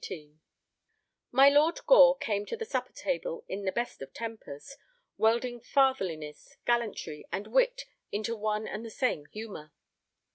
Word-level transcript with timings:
XVIII 0.03 0.39
My 1.31 1.47
Lord 1.49 1.81
Gore 1.85 2.17
came 2.17 2.43
to 2.47 2.57
the 2.57 2.65
supper 2.65 2.91
table 2.91 3.45
in 3.47 3.65
the 3.65 3.71
best 3.71 4.01
of 4.01 4.11
tempers, 4.15 4.75
welding 5.15 5.59
fatherliness, 5.61 6.57
gallantry, 6.65 7.27
and 7.31 7.45
wit 7.45 7.83
into 8.11 8.35
one 8.35 8.67
and 8.67 8.83
the 8.83 8.89
same 8.89 9.25
humor. 9.27 9.71